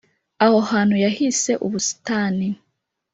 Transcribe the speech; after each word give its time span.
aho 0.43 0.57
hantu 0.71 0.95
yahise 1.05 1.51
ubusitani 1.65 2.47